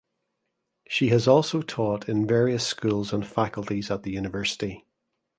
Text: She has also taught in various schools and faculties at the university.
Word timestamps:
She 0.87 1.09
has 1.09 1.27
also 1.27 1.61
taught 1.61 2.09
in 2.09 2.25
various 2.25 2.65
schools 2.65 3.13
and 3.13 3.23
faculties 3.23 3.91
at 3.91 4.01
the 4.01 4.09
university. 4.09 4.87